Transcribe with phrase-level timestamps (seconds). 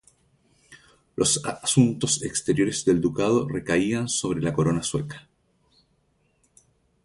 [1.15, 5.29] Los asuntos exteriores del ducado recaían sobre la corona sueca.